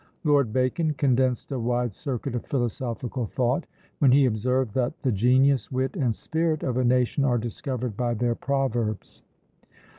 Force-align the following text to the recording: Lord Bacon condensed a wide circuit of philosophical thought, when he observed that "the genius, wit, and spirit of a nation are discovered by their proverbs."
Lord 0.23 0.51
Bacon 0.51 0.95
condensed 0.95 1.51
a 1.51 1.59
wide 1.59 1.93
circuit 1.93 2.33
of 2.33 2.47
philosophical 2.47 3.27
thought, 3.27 3.67
when 3.99 4.11
he 4.11 4.25
observed 4.25 4.73
that 4.73 4.99
"the 5.03 5.11
genius, 5.11 5.71
wit, 5.71 5.95
and 5.95 6.15
spirit 6.15 6.63
of 6.63 6.77
a 6.77 6.83
nation 6.83 7.23
are 7.23 7.37
discovered 7.37 7.95
by 7.95 8.15
their 8.15 8.33
proverbs." 8.33 9.21